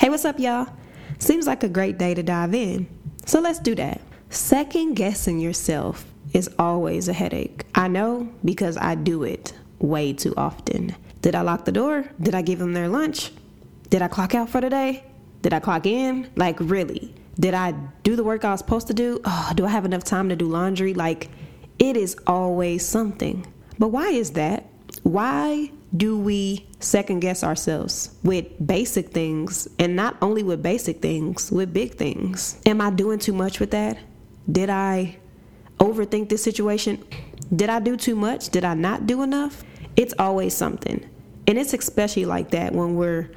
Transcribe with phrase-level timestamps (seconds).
[0.00, 0.66] Hey, what's up, y'all?
[1.18, 2.88] Seems like a great day to dive in.
[3.26, 4.00] So let's do that.
[4.30, 7.66] Second guessing yourself is always a headache.
[7.74, 10.96] I know because I do it way too often.
[11.20, 12.06] Did I lock the door?
[12.18, 13.30] Did I give them their lunch?
[13.90, 15.04] Did I clock out for the day?
[15.42, 16.30] Did I clock in?
[16.34, 17.14] Like, really?
[17.38, 17.72] Did I
[18.02, 19.20] do the work I was supposed to do?
[19.26, 20.94] Oh, do I have enough time to do laundry?
[20.94, 21.28] Like,
[21.78, 23.46] it is always something.
[23.78, 24.66] But why is that?
[25.02, 31.50] Why do we second guess ourselves with basic things and not only with basic things,
[31.50, 32.60] with big things?
[32.64, 33.98] Am I doing too much with that?
[34.50, 35.18] Did I
[35.78, 37.04] overthink this situation?
[37.54, 38.50] Did I do too much?
[38.50, 39.64] Did I not do enough?
[39.96, 41.08] It's always something.
[41.46, 43.30] And it's especially like that when we're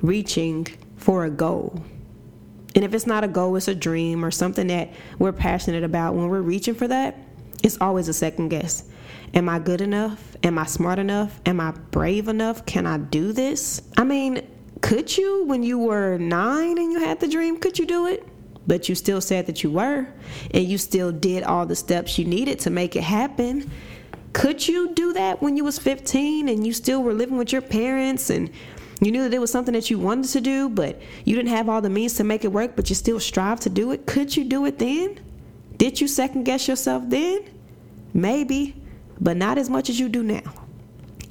[0.00, 1.82] reaching for a goal.
[2.74, 6.14] And if it's not a goal, it's a dream or something that we're passionate about.
[6.14, 7.18] When we're reaching for that,
[7.62, 8.84] it's always a second guess.
[9.34, 10.36] Am I good enough?
[10.42, 11.40] Am I smart enough?
[11.44, 12.64] Am I brave enough?
[12.66, 13.82] Can I do this?
[13.96, 14.46] I mean,
[14.80, 18.26] could you, when you were nine and you had the dream, could you do it?
[18.66, 20.06] But you still said that you were,
[20.52, 23.70] and you still did all the steps you needed to make it happen.
[24.32, 27.62] Could you do that when you was 15 and you still were living with your
[27.62, 28.50] parents and
[29.00, 31.68] you knew that it was something that you wanted to do, but you didn't have
[31.68, 34.06] all the means to make it work, but you still strive to do it?
[34.06, 35.18] Could you do it then?
[35.78, 37.44] Did you second guess yourself then?
[38.12, 38.74] Maybe
[39.20, 40.66] but not as much as you do now.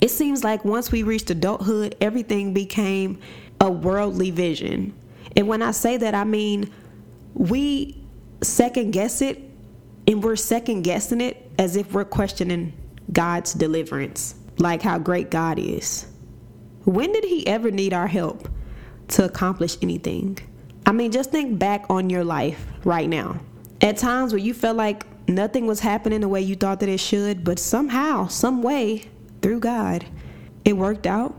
[0.02, 3.20] It seems like once we reached adulthood, everything became
[3.60, 4.94] a worldly vision.
[5.36, 6.72] And when I say that, I mean
[7.34, 8.02] we
[8.42, 9.42] second guess it
[10.08, 12.74] and we're second guessing it as if we're questioning
[13.12, 16.08] God's deliverance, like how great God is.
[16.86, 18.48] When did He ever need our help
[19.10, 20.38] to accomplish anything?
[20.86, 23.40] I mean, just think back on your life right now.
[23.82, 27.00] At times where you felt like nothing was happening the way you thought that it
[27.00, 29.10] should, but somehow, some way,
[29.42, 30.06] through God,
[30.66, 31.36] it worked out.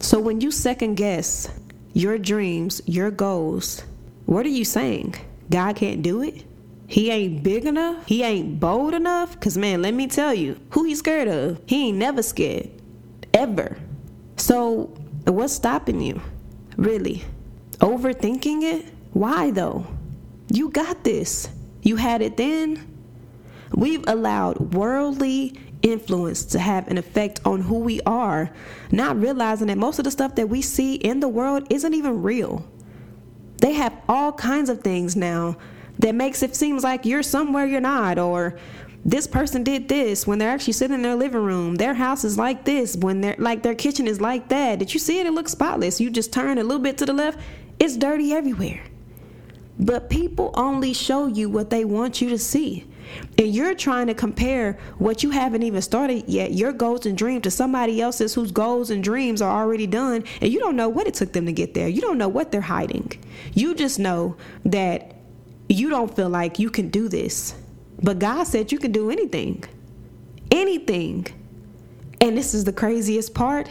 [0.00, 1.48] So when you second guess
[1.94, 3.82] your dreams, your goals,
[4.26, 5.14] what are you saying?
[5.50, 6.44] God can't do it?
[6.88, 8.06] He ain't big enough?
[8.06, 9.38] He ain't bold enough?
[9.40, 11.60] Cause man, let me tell you, who he scared of?
[11.66, 12.70] He ain't never scared.
[13.32, 13.76] Ever.
[14.36, 14.94] So
[15.24, 16.20] what's stopping you?
[16.76, 17.24] Really?
[17.78, 18.86] Overthinking it?
[19.12, 19.86] Why though?
[20.48, 21.48] You got this.
[21.86, 22.96] You had it then,
[23.74, 28.50] We've allowed worldly influence to have an effect on who we are,
[28.90, 32.22] not realizing that most of the stuff that we see in the world isn't even
[32.22, 32.66] real.
[33.58, 35.56] They have all kinds of things now
[35.98, 38.58] that makes it seems like you're somewhere you're not or
[39.04, 41.76] this person did this when they're actually sitting in their living room.
[41.76, 44.78] Their house is like this when they're like their kitchen is like that.
[44.78, 45.26] Did you see it?
[45.26, 46.00] It looks spotless.
[46.00, 47.38] You just turn a little bit to the left,
[47.78, 48.82] it's dirty everywhere.
[49.78, 52.86] But people only show you what they want you to see.
[53.38, 57.42] And you're trying to compare what you haven't even started yet, your goals and dreams,
[57.42, 60.24] to somebody else's whose goals and dreams are already done.
[60.40, 61.88] And you don't know what it took them to get there.
[61.88, 63.12] You don't know what they're hiding.
[63.54, 65.14] You just know that
[65.68, 67.54] you don't feel like you can do this.
[68.02, 69.62] But God said you can do anything.
[70.50, 71.26] Anything.
[72.20, 73.68] And this is the craziest part.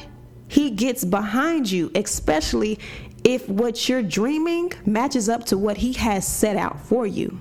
[0.48, 2.80] He gets behind you, especially
[3.26, 7.40] if what you're dreaming matches up to what He has set out for you.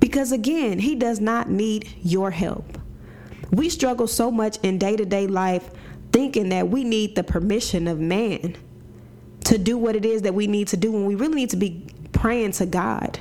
[0.00, 2.78] Because again, He does not need your help.
[3.52, 5.70] We struggle so much in day to day life
[6.12, 8.56] thinking that we need the permission of man
[9.44, 11.56] to do what it is that we need to do when we really need to
[11.56, 13.20] be praying to God.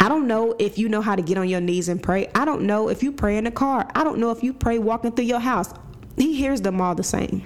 [0.00, 2.28] I don't know if you know how to get on your knees and pray.
[2.34, 3.88] I don't know if you pray in the car.
[3.94, 5.72] I don't know if you pray walking through your house.
[6.16, 7.44] He hears them all the same.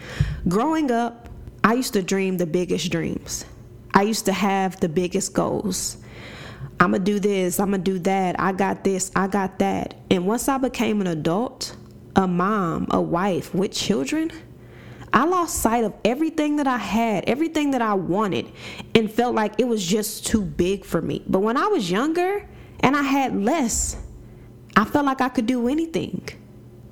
[0.48, 1.25] Growing up,
[1.66, 3.44] I used to dream the biggest dreams.
[3.92, 5.96] I used to have the biggest goals.
[6.78, 9.94] I'm gonna do this, I'm gonna do that, I got this, I got that.
[10.08, 11.76] And once I became an adult,
[12.14, 14.30] a mom, a wife with children,
[15.12, 18.52] I lost sight of everything that I had, everything that I wanted,
[18.94, 21.24] and felt like it was just too big for me.
[21.26, 22.48] But when I was younger
[22.78, 23.96] and I had less,
[24.76, 26.28] I felt like I could do anything.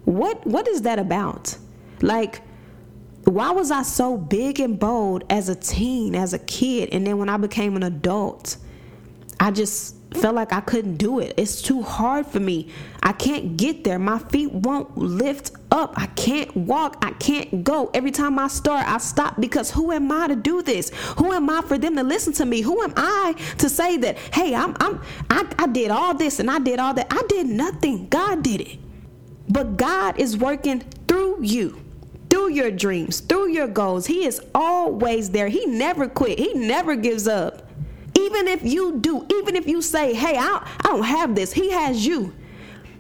[0.04, 1.56] What what is that about?
[2.02, 2.40] Like
[3.24, 7.18] why was I so big and bold as a teen, as a kid, and then
[7.18, 8.56] when I became an adult,
[9.40, 11.34] I just felt like I couldn't do it.
[11.36, 12.68] It's too hard for me.
[13.02, 13.98] I can't get there.
[13.98, 15.94] My feet won't lift up.
[15.96, 16.98] I can't walk.
[17.02, 17.90] I can't go.
[17.94, 20.90] Every time I start, I stop because who am I to do this?
[21.18, 22.60] Who am I for them to listen to me?
[22.60, 25.00] Who am I to say that, hey, I'm I'm
[25.30, 27.08] I, I did all this and I did all that.
[27.10, 28.08] I did nothing.
[28.08, 28.78] God did it.
[29.48, 31.83] But God is working through you
[32.34, 34.06] through your dreams, through your goals.
[34.06, 35.46] He is always there.
[35.46, 36.36] He never quit.
[36.36, 37.70] He never gives up.
[38.18, 41.52] Even if you do, even if you say, hey, I don't, I don't have this,
[41.52, 42.34] he has you.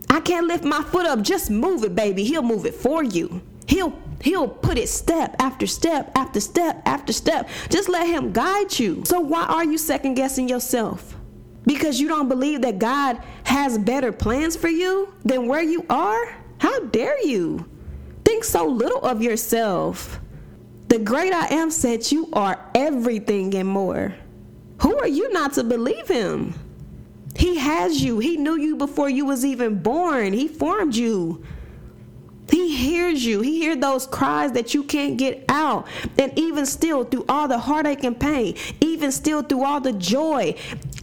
[0.08, 2.22] I can't lift my foot up, just move it, baby.
[2.22, 3.42] He'll move it for you.
[3.66, 7.48] He'll He'll put it step after step after step after step.
[7.68, 9.02] Just let Him guide you.
[9.04, 11.16] So, why are you second guessing yourself?
[11.66, 16.36] Because you don't believe that God has better plans for you than where you are?
[16.58, 17.68] How dare you?
[18.34, 20.18] Think so little of yourself.
[20.88, 24.12] The great I am said you are everything and more.
[24.82, 26.52] Who are you not to believe him?
[27.36, 28.18] He has you.
[28.18, 30.32] He knew you before you was even born.
[30.32, 31.44] He formed you.
[32.50, 33.40] He hears you.
[33.40, 35.86] He hears those cries that you can't get out.
[36.18, 40.56] And even still, through all the heartache and pain, even still through all the joy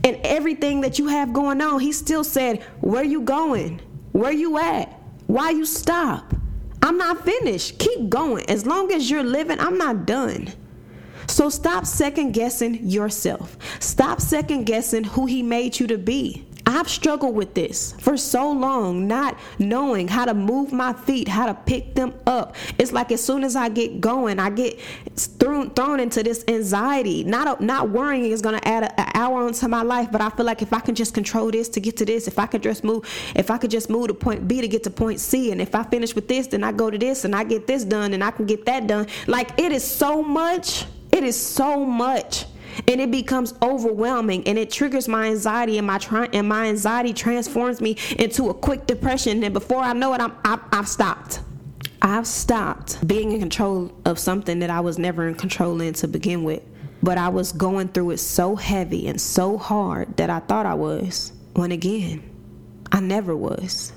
[0.04, 3.80] and everything that you have going on, he still said, Where are you going?
[4.12, 4.92] Where you at?
[5.28, 6.34] Why you stop?
[6.82, 7.78] I'm not finished.
[7.80, 8.50] Keep going.
[8.50, 10.54] As long as you're living, I'm not done.
[11.28, 13.58] So stop second guessing yourself.
[13.80, 16.46] Stop second guessing who He made you to be.
[16.66, 21.46] I've struggled with this for so long, not knowing how to move my feet, how
[21.46, 22.56] to pick them up.
[22.78, 24.80] It's like as soon as I get going, I get
[25.16, 27.24] thrown thrown into this anxiety.
[27.24, 30.46] Not not worrying is going to add an hour onto my life, but I feel
[30.46, 32.84] like if I can just control this to get to this, if I could just
[32.84, 35.62] move, if I could just move to point B to get to point C, and
[35.62, 38.14] if I finish with this, then I go to this and I get this done
[38.14, 39.08] and I can get that done.
[39.28, 42.46] Like it is so much it is so much
[42.88, 46.00] and it becomes overwhelming and it triggers my anxiety and my
[46.34, 50.36] and my anxiety transforms me into a quick depression and before I know it I'm
[50.46, 51.42] I, I've stopped.
[52.02, 56.08] I've stopped being in control of something that I was never in control in to
[56.08, 56.64] begin with.
[57.04, 60.76] But I was going through it so heavy and so hard that I thought I
[60.76, 61.32] was.
[61.54, 62.24] When again,
[62.92, 63.92] I never was.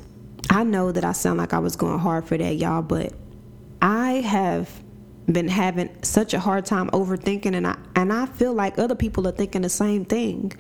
[0.51, 3.13] I know that I sound like I was going hard for that, y'all, but
[3.81, 4.71] I have
[5.31, 9.27] been having such a hard time overthinking and I and I feel like other people
[9.27, 10.53] are thinking the same thing.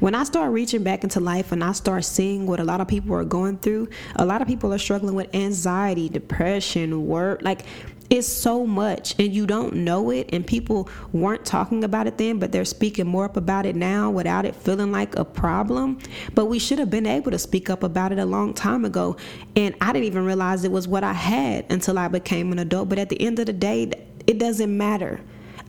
[0.00, 2.88] When I start reaching back into life and I start seeing what a lot of
[2.88, 7.64] people are going through, a lot of people are struggling with anxiety, depression, work, like
[8.10, 12.40] it's so much and you don't know it and people weren't talking about it then
[12.40, 15.96] but they're speaking more up about it now without it feeling like a problem
[16.34, 19.16] but we should have been able to speak up about it a long time ago
[19.54, 22.88] and i didn't even realize it was what i had until i became an adult
[22.88, 23.88] but at the end of the day
[24.30, 25.20] it doesn't matter.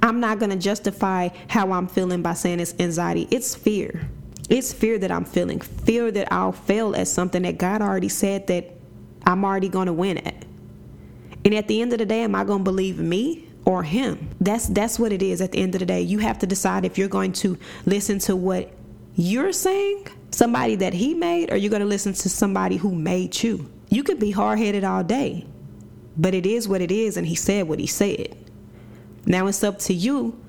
[0.04, 3.28] I'm not going to justify how I'm feeling by saying it's anxiety.
[3.31, 4.08] It's fear.
[4.50, 5.60] It's fear that I'm feeling.
[5.60, 8.72] Fear that I'll fail at something that God already said that
[9.25, 10.46] I'm already going to win at.
[11.44, 14.30] And at the end of the day, am I going to believe me or him?
[14.40, 16.02] That's that's what it is at the end of the day.
[16.02, 18.72] You have to decide if you're going to listen to what
[19.16, 23.42] you're saying, somebody that he made, or you're going to listen to somebody who made
[23.42, 23.72] you.
[23.90, 25.48] You could be hard-headed all day,
[26.16, 28.38] but it is what it is and he said what he said.
[29.25, 30.39] Now it's up to you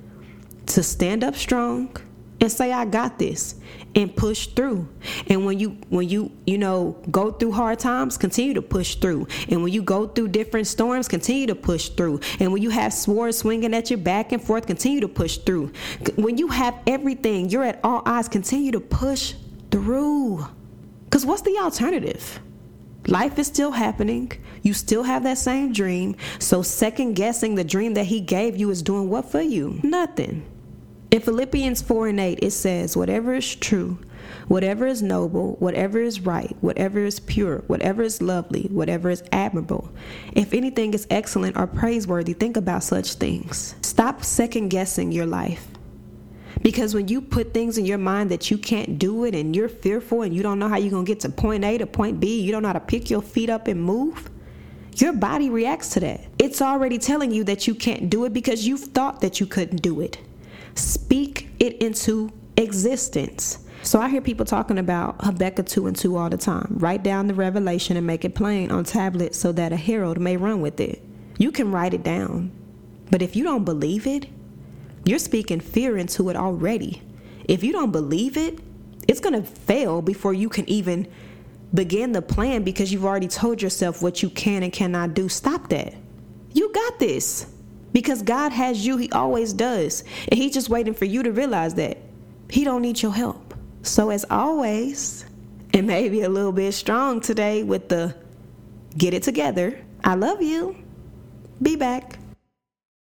[0.66, 1.96] to stand up strong
[2.40, 3.54] and say I got this
[3.94, 4.88] and push through.
[5.28, 9.28] And when you when you you know go through hard times, continue to push through.
[9.48, 12.20] And when you go through different storms, continue to push through.
[12.40, 15.72] And when you have swords swinging at you back and forth, continue to push through.
[16.16, 19.34] When you have everything, you're at all odds, continue to push
[19.70, 20.44] through.
[21.10, 22.40] Cuz what's the alternative?
[23.06, 24.32] Life is still happening.
[24.62, 26.16] You still have that same dream.
[26.38, 29.80] So, second guessing the dream that He gave you is doing what for you?
[29.82, 30.44] Nothing.
[31.10, 33.98] In Philippians 4 and 8, it says, Whatever is true,
[34.48, 39.92] whatever is noble, whatever is right, whatever is pure, whatever is lovely, whatever is admirable,
[40.32, 43.74] if anything is excellent or praiseworthy, think about such things.
[43.82, 45.66] Stop second guessing your life.
[46.62, 49.68] Because when you put things in your mind that you can't do it and you're
[49.68, 52.20] fearful and you don't know how you're going to get to point A to point
[52.20, 54.30] B, you don't know how to pick your feet up and move,
[54.96, 56.20] your body reacts to that.
[56.38, 59.82] It's already telling you that you can't do it because you've thought that you couldn't
[59.82, 60.18] do it.
[60.74, 63.58] Speak it into existence.
[63.82, 66.76] So I hear people talking about Habakkuk 2 and 2 all the time.
[66.78, 70.36] Write down the revelation and make it plain on tablets so that a herald may
[70.36, 71.02] run with it.
[71.38, 72.52] You can write it down.
[73.10, 74.28] But if you don't believe it,
[75.04, 77.02] you're speaking fear into it already.
[77.48, 78.58] If you don't believe it,
[79.08, 81.08] it's going to fail before you can even
[81.74, 85.28] begin the plan because you've already told yourself what you can and cannot do.
[85.28, 85.94] Stop that.
[86.52, 87.46] You got this.
[87.92, 90.04] Because God has you, He always does.
[90.28, 91.98] And He's just waiting for you to realize that
[92.48, 93.54] He don't need your help.
[93.82, 95.26] So as always,
[95.74, 98.14] and maybe a little bit strong today with the
[98.96, 99.78] get it together.
[100.04, 100.76] I love you.
[101.60, 102.18] Be back.